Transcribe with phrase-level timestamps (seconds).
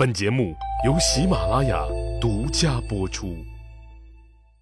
[0.00, 1.84] 本节目由喜马拉雅
[2.18, 3.36] 独家播出。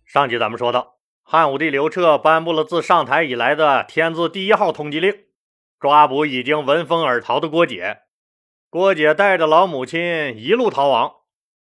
[0.04, 5.14] 上集咱们说到，汉武帝刘彻颁布了自上台以来的天字第一号通缉令，
[5.78, 7.98] 抓捕已经闻风而逃的郭解。
[8.68, 11.14] 郭解带着老母亲一路逃亡，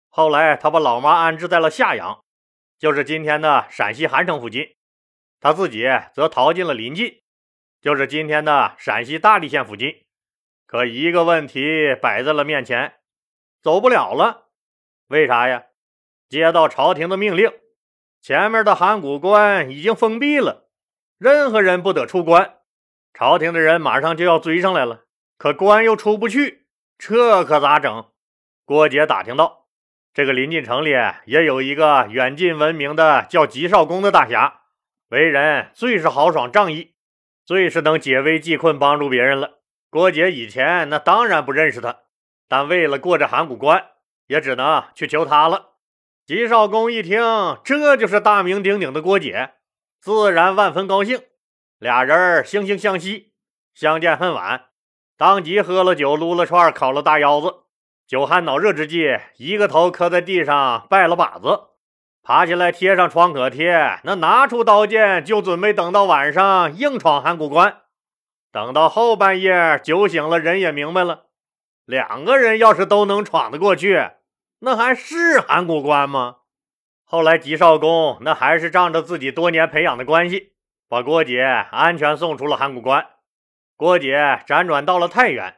[0.08, 2.24] 后来他把老妈安置在了夏阳，
[2.76, 4.66] 就是今天的陕西韩城附近，
[5.38, 7.22] 他自己则逃进了临晋，
[7.80, 9.94] 就是今天的陕西大荔县附近。
[10.66, 12.94] 可一个问题摆在了面前，
[13.62, 14.48] 走不了了。
[15.08, 15.64] 为啥呀？
[16.28, 17.52] 接到朝廷的命令，
[18.20, 20.68] 前面的函谷关已经封闭了，
[21.18, 22.58] 任何人不得出关。
[23.12, 25.04] 朝廷的人马上就要追上来了，
[25.36, 28.06] 可关又出不去，这可咋整？
[28.64, 29.66] 郭杰打听到，
[30.14, 30.90] 这个临近城里
[31.24, 34.60] 也有一个远近闻名的叫吉少公的大侠，
[35.08, 36.94] 为人最是豪爽仗义，
[37.44, 39.58] 最是能解危济困，帮助别人了。
[39.90, 42.02] 郭杰以前那当然不认识他，
[42.50, 43.90] 但为了过这函谷关，
[44.26, 45.74] 也只能去求他了。
[46.26, 47.22] 吉少公一听，
[47.62, 49.52] 这就是大名鼎鼎的郭杰，
[50.00, 51.22] 自然万分高兴。
[51.78, 53.34] 俩人惺惺相惜，
[53.72, 54.62] 相见恨晚，
[55.16, 57.54] 当即喝了酒，撸了串，烤了大腰子。
[58.08, 61.68] 酒酣脑热之际，一个头磕在地上拜了把子，
[62.24, 67.82] 爬起来贴上创可贴，那拿出刀剑就准备等到晚上硬闯函谷关。
[68.50, 71.26] 等到后半夜，酒醒了，人也明白了。
[71.90, 74.10] 两个人要是都能闯得过去，
[74.60, 76.36] 那还是函谷关吗？
[77.04, 80.52] 后来吉少公那还是仗着自己多年培养的关系，
[80.88, 83.04] 把郭姐安全送出了函谷关。
[83.76, 85.56] 郭姐辗转到了太原，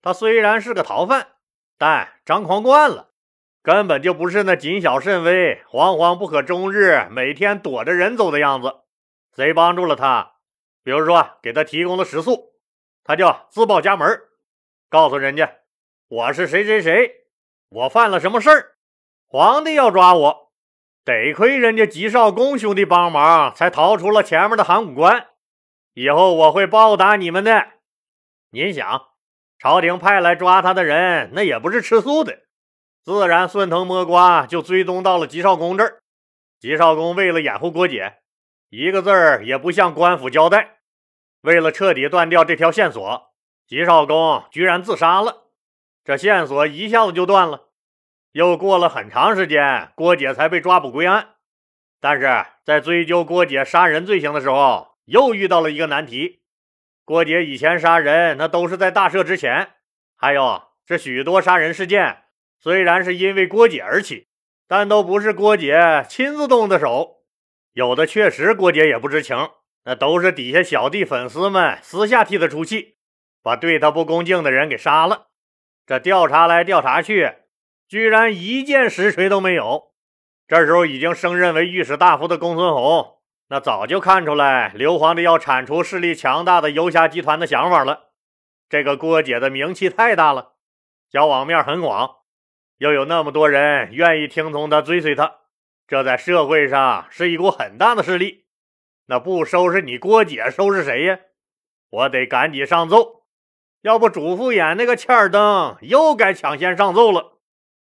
[0.00, 1.32] 他虽然是个逃犯，
[1.76, 3.10] 但张狂惯了，
[3.62, 8.74] 根本就不是那谨小慎微、惶惶不可终日、每天躲着人走的样子。
[9.36, 10.36] 谁帮助了他？
[10.82, 12.54] 比如说，给他提供了食宿，
[13.04, 14.22] 他就自报家门，
[14.88, 15.57] 告诉人家
[16.10, 17.26] 我是谁谁谁，
[17.68, 18.76] 我犯了什么事儿，
[19.26, 20.52] 皇帝要抓我，
[21.04, 25.28] 得亏人家吉少公兄弟帮忙，才逃出了前面的函谷关。
[25.92, 27.72] 以后我会报答你们的。
[28.52, 29.02] 您想，
[29.58, 32.38] 朝廷派来抓他的人，那也不是吃素的，
[33.04, 35.98] 自然顺藤摸瓜就追踪到了吉少公这儿。
[36.58, 38.20] 吉少公为了掩护郭姐，
[38.70, 40.78] 一个字儿也不向官府交代。
[41.42, 43.30] 为了彻底断掉这条线索，
[43.66, 45.47] 吉少公居然自杀了。
[46.08, 47.68] 这线索一下子就断了。
[48.32, 51.34] 又过了很长时间，郭姐才被抓捕归案。
[52.00, 56.40] 但是在追究郭姐杀人罪行的时候，又遇到了一个难题。
[57.04, 59.72] 郭姐以前杀人，那都是在大赦之前。
[60.16, 62.22] 还有这许多杀人事件，
[62.58, 64.28] 虽然是因为郭姐而起，
[64.66, 67.18] 但都不是郭姐亲自动的手。
[67.74, 69.36] 有的确实郭姐也不知情。
[69.84, 72.96] 那都是底下小弟粉丝们私下替他出气，
[73.42, 75.26] 把对他不恭敬的人给杀了。
[75.88, 77.32] 这调查来调查去，
[77.88, 79.92] 居然一件实锤都没有。
[80.46, 88.10] 这时候已经升任为御史大夫的公孙弘，那早就看出来刘皇帝要铲除势力强大的游侠集团的想法了。
[88.68, 90.56] 这个郭姐的名气太大了，
[91.08, 92.16] 交往面很广，
[92.76, 95.36] 又有那么多人愿意听从他、追随他，
[95.86, 98.44] 这在社会上是一股很大的势力。
[99.06, 101.18] 那不收拾你郭姐，收拾谁呀？
[101.88, 103.17] 我得赶紧上奏，
[103.82, 107.38] 要不主父偃那个欠儿灯又该抢先上奏了。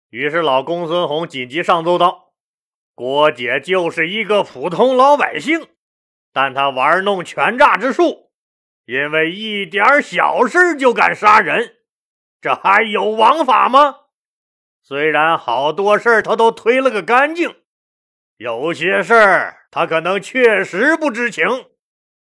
[0.09, 2.33] 于是老公孙弘紧急上奏道
[2.95, 5.67] ：“郭姐就是一个普通老百姓，
[6.31, 8.31] 但她玩弄权诈之术，
[8.85, 11.75] 因为一点小事就敢杀人，
[12.41, 13.95] 这还有王法吗？
[14.83, 17.55] 虽然好多事儿他都推了个干净，
[18.37, 21.43] 有些事儿。”他可能确实不知情，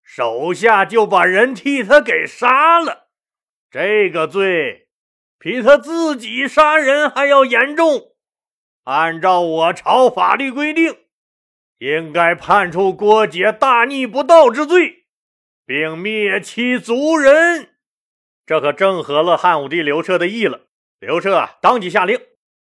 [0.03, 3.08] 手下就把人替他给杀了。
[3.71, 4.87] 这个罪
[5.37, 8.15] 比他自己杀人还要严重。
[8.85, 10.97] 按照我朝法律规定，
[11.77, 15.05] 应该判处郭姐大逆不道之罪，
[15.65, 17.75] 并灭其族人。
[18.47, 20.61] 这可正合了汉武帝刘彻的意了。
[20.99, 22.19] 刘彻当即下令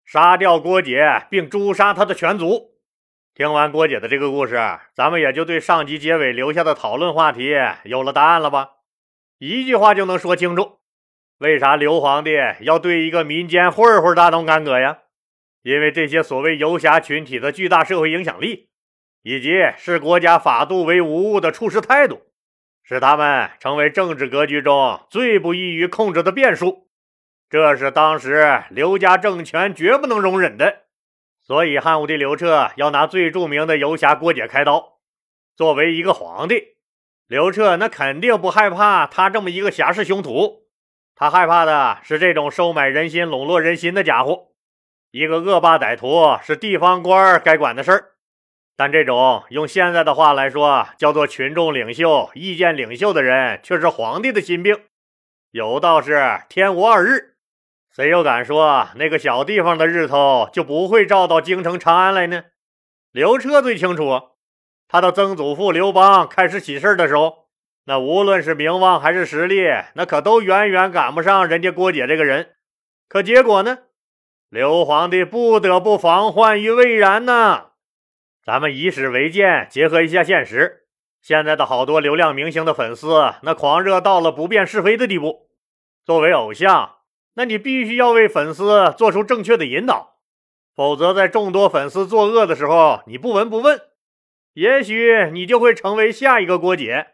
[0.05, 2.75] 杀掉郭姐，并诛杀他的全族。
[3.33, 4.59] 听完郭姐的这个故事，
[4.93, 7.55] 咱们也就对上集结尾留下的讨论话题
[7.85, 8.73] 有了答案了吧？
[9.39, 10.80] 一句话就能说清楚，
[11.41, 14.99] 为啥刘皇帝要对一个民间混混大动干戈呀？
[15.63, 18.69] 因为这些所谓游侠群体的巨大社会影响力，
[19.23, 22.21] 以及视国家法度为无物的处事态度，
[22.83, 26.87] 使他们成为政治格局中最不易于控制的变数。
[27.49, 30.83] 这是当时刘家政权绝不能容忍的。
[31.41, 34.99] 所以，汉武帝刘彻要拿最著名的游侠郭解开刀。
[35.55, 36.75] 作为一个皇帝，
[37.25, 40.67] 刘彻那肯定不害怕他这么一个侠士凶徒，
[41.21, 44.47] 他害怕的是这种收买人心、笼络人心的家伙。
[45.11, 48.13] 一个恶霸歹徒是地方官该管的事儿。
[48.75, 54.75] 但这种用现在的话来说叫做群众领袖、意见领袖的人，却是皇帝的心病。
[55.51, 57.35] 有道是天无二日，
[57.95, 62.45] 谁又敢说那个小地方的日头就不会照到京城长安来呢？
[63.11, 64.31] 刘彻最清楚，
[64.87, 67.40] 他的曾祖父刘邦开始起事的时候，
[67.85, 69.63] 那无论是名望还是实力，
[69.95, 72.55] 那可都远远赶不上人家郭姐这个人。
[73.09, 73.79] 可结果呢？
[74.49, 77.71] 刘皇帝不得不防患于未然呢。
[78.43, 80.83] 咱们以史为鉴，结合一下现实。
[81.21, 85.49] 现在的好多流量明星的粉丝，那狂热到了不辨是非的地步。
[86.03, 86.97] 作为偶像，
[87.35, 90.17] 那你必须要为粉丝做出正确的引导，
[90.75, 93.79] 否则在众多粉丝作恶的时候，你不闻不问，
[94.53, 97.07] 也许你就会成为下一个郭姐。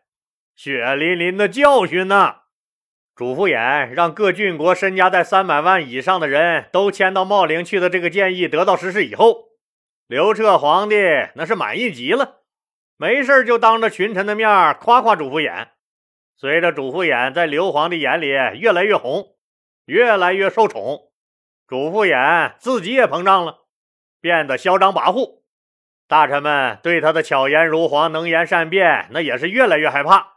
[0.58, 2.38] 血淋淋的教训呐！
[3.14, 9.50] 主父偃让各郡国身家在三百万以上的人都迁到茂陵去的这个建议得到实施以后。
[10.08, 10.96] 刘彻皇帝
[11.36, 12.38] 那是满意极了，
[12.98, 15.68] 没事就当着群臣的面夸夸主父偃。
[16.36, 19.36] 随着主父偃在刘皇帝眼里越来越红，
[19.86, 21.12] 越来越受宠，
[21.68, 23.66] 主父偃自己也膨胀了，
[24.20, 25.44] 变得嚣张跋扈。
[26.08, 30.37] 大臣们对他的巧言如簧、能言善辩，那也是越来越害怕，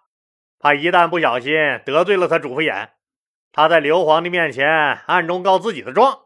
[0.60, 1.52] 怕一旦不小心
[1.84, 2.90] 得罪了他主父偃，
[3.50, 6.20] 他在刘皇帝面前暗中告自己的状。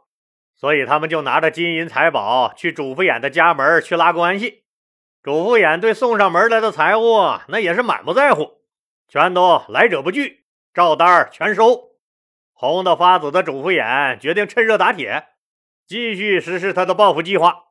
[0.56, 4.64] 所以他们就拿着金银财宝去主父偃的家门去拉关系。
[5.22, 8.62] 主父偃对送上门来的财物那也是满不在乎，
[9.08, 11.90] 全都来者不拒，照单全收。
[12.52, 15.26] 红的发紫的主父偃决定趁热打铁，
[15.86, 17.64] 继续实施他的报复计划。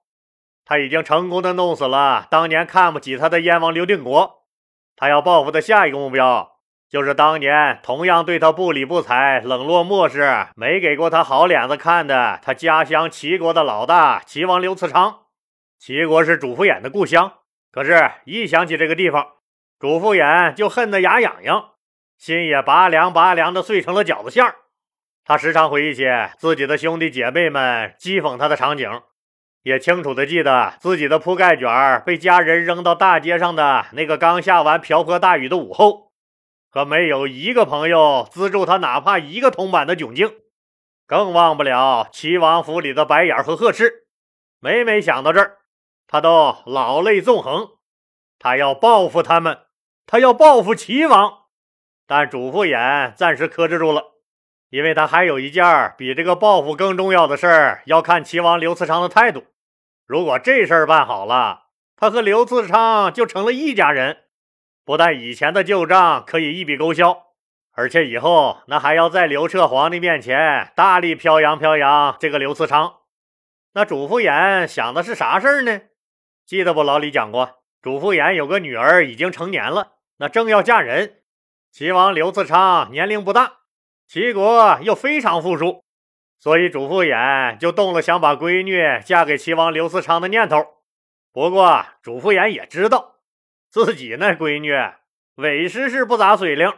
[0.66, 4.44] 他已经成功的弄死了当年看不起他的燕王刘定国，
[4.96, 6.53] 他要报复的下一个目标。
[6.94, 15.22] 就是当年同样对他不理不睬、冷落漠视、没给过他好脸子看的他家乡齐国的老大齐王刘慈昌。
[15.80, 17.34] 齐国是主父偃的故乡，
[17.72, 19.26] 可是，一想起这个地方，
[19.80, 21.72] 主父偃就恨得牙痒痒，
[22.20, 24.54] 心也拔凉拔凉的碎成了饺子馅儿。
[25.26, 26.06] 他时常回忆起
[26.38, 28.88] 自己的兄弟姐妹们讥讽他的场景，
[29.64, 36.03] 也清楚的记得自己的铺盖卷被家人扔到大街上的那个刚下完瓢泼大雨的午后。
[36.74, 40.38] 和没有一个朋友资助他哪怕一个铜板的窘境，
[41.06, 44.08] 更忘不了齐王府里的白眼和呵斥。
[44.60, 45.60] 每每想到这儿，
[46.08, 47.74] 他都老泪纵横。
[48.40, 49.60] 他要报复他们，
[50.08, 51.44] 他要报复齐王。
[52.08, 54.06] 但主父偃暂时克制住了，
[54.72, 59.44] 因为他还有一件比这个报复更重要的事儿，要看齐王刘慈昌的态度。
[60.08, 61.66] 如果这事儿办好了，
[61.96, 64.23] 他和刘慈昌就成了一家人。
[64.86, 67.28] 不但以前的旧账可以一笔勾销，
[67.72, 72.98] 而且以后那还要在刘彻皇帝面前大力飘扬飘扬这个刘慈昌。
[73.74, 75.82] 那主父偃想的是啥事儿呢？
[76.46, 76.84] 记得不？
[76.84, 81.22] 老李讲过，主父偃有个女儿已经成年了，那正要嫁人。
[81.72, 83.60] 齐王刘慈昌年龄不大，
[84.06, 85.82] 齐国又非常富庶，
[86.38, 90.62] 所以主父偃就动了想把闺女嫁给齐王刘慈昌的念头。
[91.32, 93.13] 不过主父偃也知道。
[93.74, 94.72] 自己那闺女，
[95.42, 96.72] 委实是不咋水灵。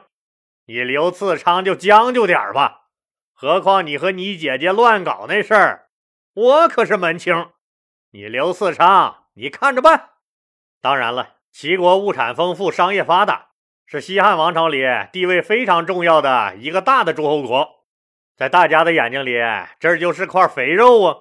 [0.65, 2.83] 你刘次昌就将就点吧。
[3.33, 5.89] 何况你和你姐姐乱搞那事儿，
[6.33, 7.49] 我可是门清。
[8.11, 10.11] 你刘次昌，你看着办。
[10.79, 13.49] 当然了，齐国物产丰富，商业发达，
[13.85, 17.83] 是西汉王朝里地位非常重要的一个大的诸侯国。
[18.37, 19.33] 在大家的眼睛里，
[19.81, 21.17] 这就是块肥肉啊！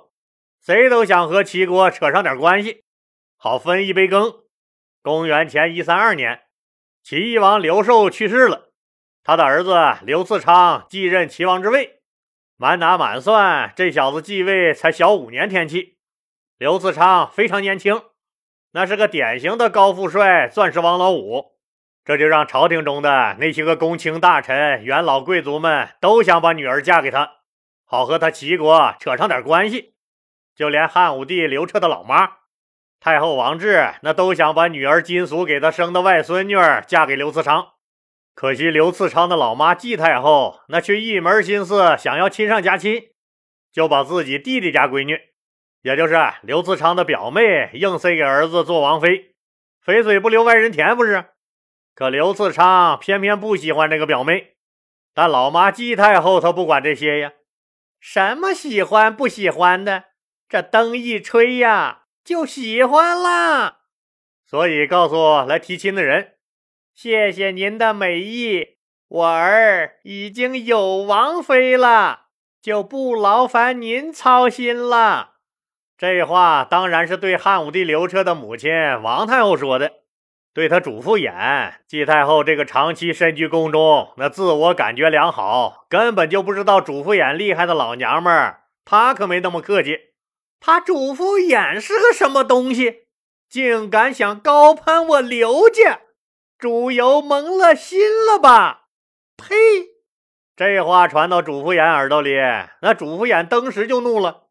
[0.65, 2.85] 谁都想和齐国扯上点关系，
[3.37, 4.44] 好分一杯羹。
[5.05, 6.45] 公元前一三二年，
[7.03, 8.71] 齐懿王刘寿去世了，
[9.23, 12.01] 他的儿子刘次昌继任齐王之位。
[12.57, 15.99] 满打满算，这小子继位才小五年天气。
[16.57, 18.01] 刘次昌非常年轻，
[18.73, 21.53] 那是个典型的高富帅、钻石王老五，
[22.03, 27.31] 这就让朝廷中的那些个公卿大臣、元老贵族们都想把女儿嫁给他，
[27.85, 29.97] 好和他齐国扯上点关系。
[30.57, 32.44] 就连汉武帝刘彻的老妈。
[33.05, 36.55] 太后王志那都想把女儿金俗给他生的外孙女
[36.87, 37.73] 嫁给刘慈昌，
[38.35, 43.11] 可惜刘慈昌的老妈季太后那却一门心思想要亲上加亲，
[43.71, 45.21] 就把自己弟弟家闺女，
[45.83, 49.35] 也就是刘慈昌的表妹硬塞给儿子做王妃，
[49.83, 51.27] 肥水不流外人田不是？
[51.95, 54.55] 可刘慈昌偏偏不喜欢这个表妹，
[55.13, 57.33] 但老妈季太后她不管这些呀，
[58.01, 60.05] 什么喜欢不喜欢的，
[60.49, 62.04] 这灯一吹呀。
[62.25, 63.81] 就喜欢啦，
[64.47, 66.37] 所以告诉来提亲的人
[66.97, 68.79] ：“谢谢您的美意，
[69.09, 72.29] 我儿已经有王妃了，
[72.63, 75.33] 就不劳烦您操心了。”
[75.99, 79.93] 这话当然是对汉武帝刘彻的母亲王太后说的，
[80.55, 90.04] 对他主父偃，季太后这个长期身居宫中，那自我感觉良好，根本就不知道主父偃厉害的老娘们儿，她可没那么客气。
[90.67, 93.01] 他主父偃是个什么东西，
[93.51, 96.01] 竟敢想高攀我刘家？
[96.57, 98.87] 主游蒙了心了吧？
[99.37, 99.55] 呸！
[100.57, 102.37] 这话传到主父偃耳朵里，
[102.81, 104.45] 那主父偃当时就怒了。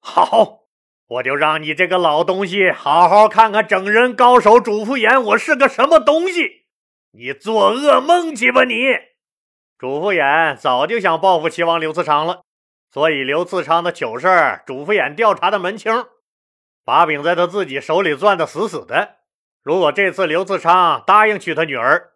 [0.00, 0.60] 好，
[1.08, 6.66] 我就让你这个老东西好好看看整人高手主父偃我是个什么东西！
[7.10, 8.74] 你做噩梦去吧你！
[9.76, 12.42] 主父偃早就想报复齐王刘次昌了，
[12.90, 16.06] 所以刘次昌的糗事儿，主父偃调查的门清，
[16.84, 19.16] 把柄在他自己手里攥得死死的。
[19.62, 22.12] 如果这次刘自昌答应娶他女儿，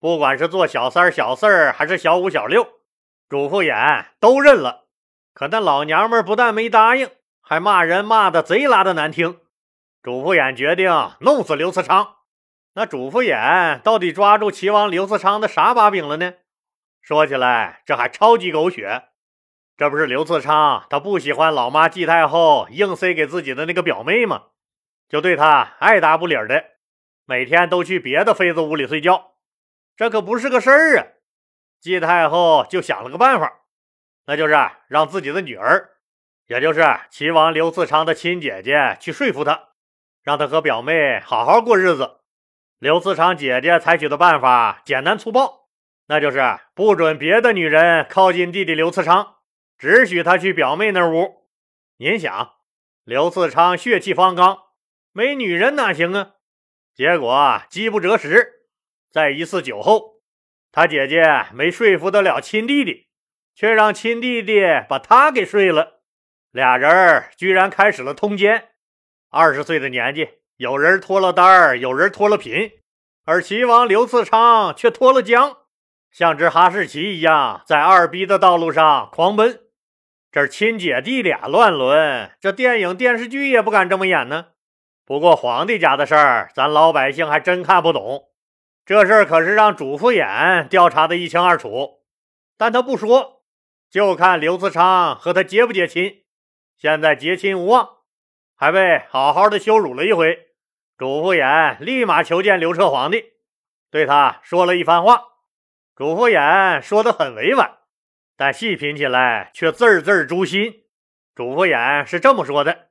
[0.00, 2.66] 不管是做小三、小四，还是小五、小六，
[3.28, 4.84] 主父偃都认了。
[5.34, 7.10] 可那老娘们不但没答应，
[7.42, 9.40] 还骂人骂的贼拉的难听。
[10.02, 10.90] 主父偃决定
[11.20, 12.16] 弄死刘自昌。
[12.74, 16.34] 那主父偃到底抓住齐王刘自昌的啥把柄了呢？
[17.02, 19.04] 说起来，这还超级狗血。
[19.76, 24.44] 这不是刘自昌他不喜欢老妈季太后硬塞给自己的那个表妹吗？
[25.08, 26.64] 就对他爱答不理的。
[27.26, 29.32] 每天都去别的妃子屋里睡觉，
[29.96, 31.06] 这可不是个事儿啊！
[31.80, 33.50] 季太后就想了个办法，
[34.26, 34.54] 那就是
[34.88, 35.90] 让自己的女儿，
[36.48, 39.70] 也就是齐王刘自昌的亲姐姐去说服他，
[40.22, 42.20] 让他和表妹好好过日子。
[42.78, 45.68] 刘自昌姐姐采取的办法简单粗暴，
[46.08, 49.36] 那就是不准别的女人靠近弟弟刘自昌，
[49.78, 51.46] 只许他去表妹那屋。
[51.96, 52.54] 您想，
[53.04, 54.58] 刘自昌血气方刚，
[55.12, 56.32] 没女人哪行啊？
[56.94, 58.66] 结果饥不择食，
[59.10, 60.22] 在一次酒后，
[60.70, 63.08] 他姐姐没说服得了亲弟弟，
[63.54, 66.02] 却让亲弟弟把他给睡了。
[66.50, 68.68] 俩人居然开始了通奸。
[69.30, 72.70] 二十岁的年纪，有人脱了单儿，有人脱了贫，
[73.24, 75.56] 而齐王刘次昌却脱了缰，
[76.12, 79.63] 像只哈士奇一样在二逼的道路上狂奔。
[80.34, 84.46] 这亲姐弟俩乱伦，这电影电视剧也不敢这么演呢。
[85.06, 88.30] 不过皇帝家的事儿，咱老百姓还真看不懂。
[88.84, 92.00] 这事儿可是让主父偃调查的一清二楚，
[92.58, 93.44] 但他不说，
[93.88, 96.24] 就看刘自昌和他结不结亲。
[96.76, 97.88] 现在结亲无望，
[98.56, 100.36] 还被好好的羞辱了一回。
[100.98, 103.24] 主父偃立马求见刘彻皇帝，
[103.88, 105.22] 对他说了一番话。
[105.94, 107.78] 主父偃说的很委婉，
[108.36, 110.84] 但细品起来却字字诛心。
[111.34, 112.88] 主父偃是这么说的：“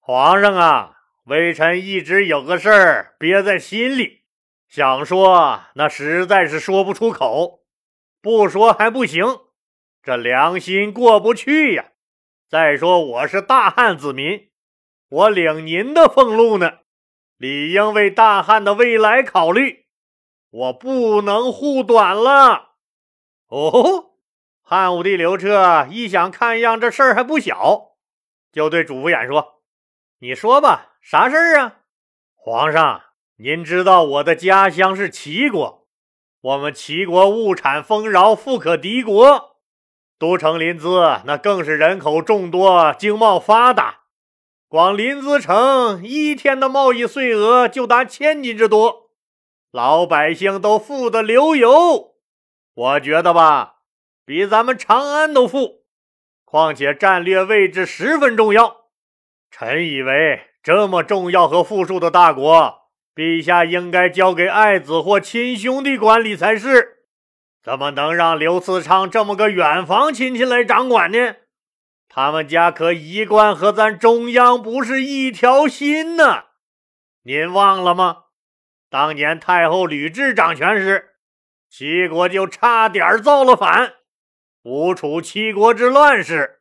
[0.00, 0.90] 皇上啊。”
[1.24, 4.24] 微臣一直有个事儿憋在心里，
[4.68, 7.60] 想说，那实在是说不出口，
[8.20, 9.24] 不说还不行，
[10.02, 11.92] 这良心过不去呀。
[12.46, 14.50] 再说我是大汉子民，
[15.08, 16.80] 我领您的俸禄呢，
[17.38, 19.86] 理应为大汉的未来考虑，
[20.50, 22.72] 我不能护短了。
[23.48, 24.13] 哦，
[24.66, 27.96] 汉武帝刘彻一想，看样这事儿还不小，
[28.50, 29.60] 就对主父偃说
[30.20, 31.80] ：“你说吧。”啥事儿啊，
[32.34, 33.02] 皇上，
[33.36, 35.86] 您知道我的家乡是齐国，
[36.40, 39.58] 我们齐国物产丰饶，富可敌国，
[40.18, 44.04] 都城临淄那更是人口众多，经贸发达。
[44.66, 49.10] 光临淄城一天的贸易税额就达千金之多，
[49.70, 52.14] 老百姓都富得流油。
[52.72, 53.73] 我觉得吧，
[54.24, 55.84] 比咱们长安都富。
[56.44, 58.86] 况且战略位置十分重要，
[59.50, 60.50] 臣以为。
[60.62, 67.04] 这么重要和富庶的大国，陛下应该交给爱子或亲兄弟管理才是，
[67.62, 71.36] 怎么能让刘次昌这么个远房亲戚来掌管呢？
[72.08, 76.44] 他们家可一贯和咱中央不是一条心呢。
[77.24, 78.22] 您忘了吗？
[78.88, 81.10] 当年太后吕雉掌权时，
[81.68, 83.92] 齐国就差点造了反，
[84.64, 86.60] 吴楚七国之乱世，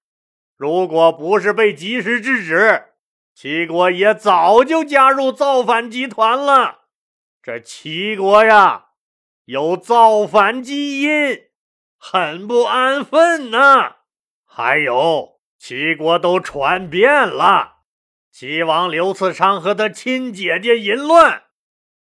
[0.58, 2.88] 如果不是被及时制止。
[3.34, 6.82] 齐国也早就加入造反集团了。
[7.42, 8.88] 这齐国呀，
[9.46, 11.44] 有造反基因，
[11.98, 13.96] 很不安分呐。
[14.46, 17.78] 还有，齐国都传遍了，
[18.30, 21.44] 齐王刘次昌和他亲姐姐淫乱，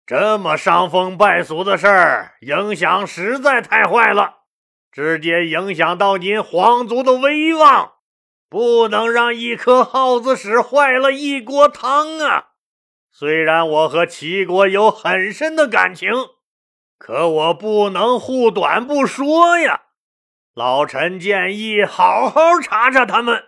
[0.07, 4.40] 这么伤风败俗的事儿，影响实在太坏了，
[4.91, 7.93] 直接影响到您皇族的威望。
[8.49, 12.49] 不能让一颗耗子屎坏了一锅汤啊！
[13.13, 16.11] 虽然我和齐国有很深的感情，
[16.99, 19.83] 可我不能护短不说呀。
[20.53, 23.45] 老臣建议好好查查他们，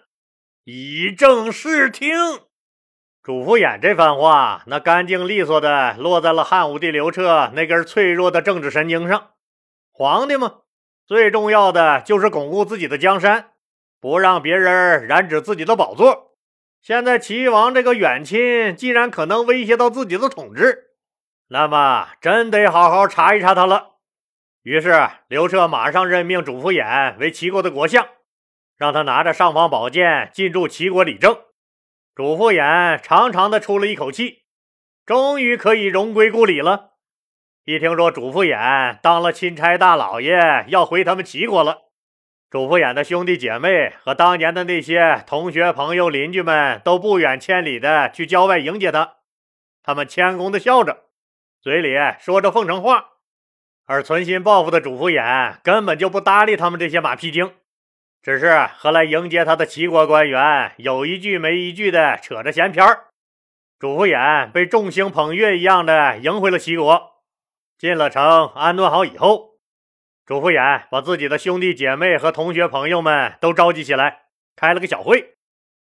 [0.63, 2.17] 以正视听。
[3.21, 9.31] 主父偃这番话，那干净利索的落在了汉武帝刘彻那根脆弱的政治神经上。
[9.91, 10.61] 皇帝嘛，
[11.07, 13.51] 最重要的就是巩固自己的江山，
[14.01, 16.37] 不让别人染指自己的宝座。
[16.81, 20.91] 现在齐王这个远亲，既然可能威胁到自己的统治，
[21.49, 23.97] 那么真得好好查一查他了。
[24.63, 28.07] 于是刘彻马上任命主父偃为齐国的国相。
[28.79, 31.39] 让他拿着尚方宝剑进驻齐国理政，
[32.17, 34.43] 主父偃长长的出了一口气，
[35.07, 36.92] 终于可以荣归故里了。
[37.64, 41.83] 一听说主父偃当了钦差大老爷，要回他们齐国了，
[42.50, 49.14] 主父偃的兄弟姐妹和当年的那些同学、朋友、邻居们都不远千里的去郊外迎接他，
[49.85, 51.04] 他们谦恭的笑着，
[51.61, 53.11] 嘴里说着奉承话，
[53.87, 57.52] 而存心报复的主父偃根本就不搭理他们这些马屁精。
[58.21, 63.07] 只是和来迎接他的齐国官员有一句没一句的扯着闲篇儿。
[63.78, 67.12] 主父偃被众星捧月一样的迎回了齐国，
[67.83, 69.57] 进了城安顿好以后，
[70.25, 75.35] 主父偃把自己的兄弟姐妹和同学朋友们都召集起来，开了个小会。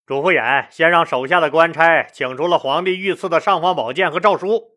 [0.04, 4.72] 主父偃先让手下的官差请出了皇帝御赐的尚方宝剑和诏书，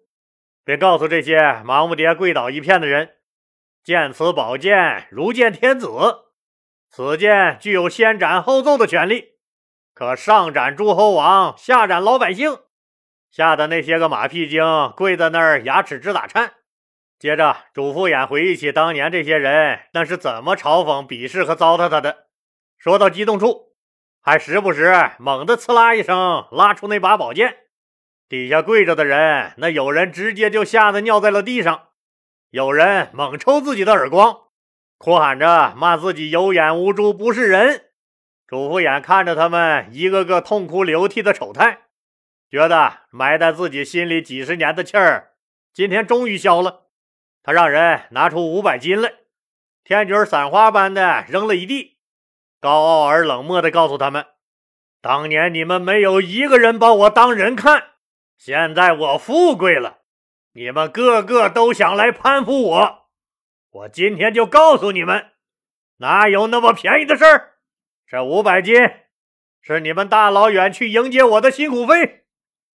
[0.64, 3.16] 并告诉这些忙不迭跪倒一片的人
[3.84, 5.90] ：“见此宝剑，如见天子。”
[6.90, 9.32] 此剑具有先斩后奏的权利，
[9.94, 12.60] 可上斩诸侯王，下斩老百姓。
[13.30, 14.64] 吓得那些个马屁精
[14.96, 16.54] 跪在那儿，牙齿直打颤。
[17.22, 22.26] 接着，主父偃回忆起当年这些人那是怎么嘲讽、鄙视和糟蹋他的，
[22.80, 23.76] 说到激动处，
[24.20, 27.58] 还时不时猛地刺啦一声拉出那把宝剑。
[28.28, 31.90] 底下跪着的人，那有人直接就吓得尿在了地上，
[32.50, 34.36] 有人猛抽自己的耳光。
[34.98, 37.84] 哭喊着骂自己有眼无珠，不是人。
[38.48, 41.82] 主父偃看着他们一个个痛哭流涕的丑态，
[42.50, 45.34] 觉得埋在自己心里几十年的气儿，
[45.72, 46.88] 今天终于消了。
[47.44, 49.14] 他让人拿出五百金来，
[49.84, 51.98] 天女散花般的扔了一地，
[52.60, 54.28] 高傲而冷漠的告诉他们
[55.02, 57.94] ：“当年你们没有一个人把我当人看，
[58.38, 60.02] 现在我富贵了，
[60.54, 63.10] 你们个个都想来攀附我。”
[63.72, 65.32] 我今天就告诉你们，
[65.98, 67.54] 哪有那么便宜的事儿？
[68.06, 68.76] 这五百金
[69.62, 72.26] 是你们大老远去迎接我的辛苦费，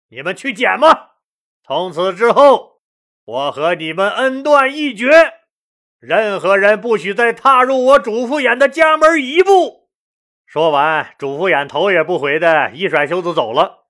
[0.08, 1.18] 你们去捡吧。
[1.64, 2.75] 从此之后，
[3.26, 5.10] 我和你们恩断义绝，
[6.00, 9.90] 任何人不许再踏入我主父偃的家门一步。
[10.46, 13.86] 说完，主父偃头也不回的一甩袖子走了。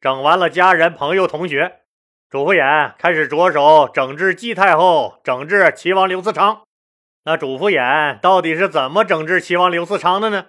[0.00, 1.82] 整完了家人、朋友、同学。
[2.28, 6.62] 主父偃开始着手整治季太后，整治齐王刘嗣昌。
[7.24, 10.46] 那主父偃到底是怎么整治齐王刘嗣昌的呢？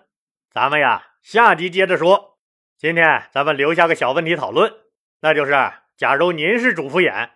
[0.52, 2.39] 咱们呀，下集接着说。
[2.80, 4.74] 今天咱们留下个小问题讨论，
[5.22, 5.54] 那就是：
[5.96, 7.30] 假如您是主父偃，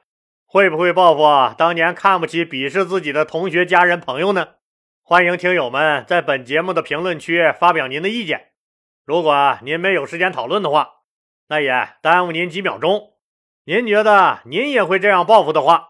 [0.58, 4.56] 会不会报复当年看不起、鄙视自己的同学、家人、朋友呢？
[5.04, 8.54] 欢迎听友们在本节目的评论区发表您的意见。
[9.06, 10.94] 如果您没有时间讨论的话，
[11.50, 13.12] 那也耽误您几秒钟。
[13.66, 15.90] 您觉得您也会这样报复的话，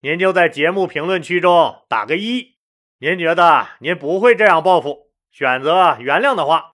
[0.00, 2.56] 您就在节目评论区中打个一；
[2.98, 6.72] 您觉得您不会这样报复，选择原谅的话，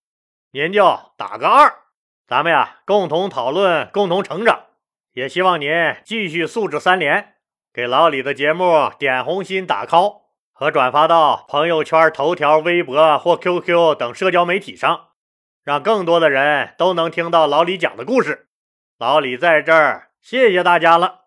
[0.53, 1.71] 您就打个二。
[2.27, 4.66] 咱们呀，共同讨论，共同成长。
[5.17, 5.71] 也希望您
[6.05, 7.37] 继续素质三连，
[7.73, 15.07] 给老李的节目点红心、打 call 和转发到朋友圈、头条、微博或 QQ 等社交媒体上，
[15.65, 18.49] 让更多的人都能听到老李讲的故事。
[18.99, 20.11] 老李在这儿。
[20.21, 21.26] 谢谢大家了。